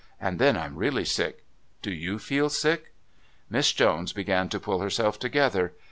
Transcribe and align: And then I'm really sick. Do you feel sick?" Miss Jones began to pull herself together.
And 0.19 0.39
then 0.39 0.57
I'm 0.57 0.77
really 0.77 1.05
sick. 1.05 1.45
Do 1.83 1.91
you 1.93 2.17
feel 2.17 2.49
sick?" 2.49 2.91
Miss 3.51 3.71
Jones 3.71 4.13
began 4.13 4.49
to 4.49 4.59
pull 4.59 4.79
herself 4.81 5.19
together. 5.19 5.73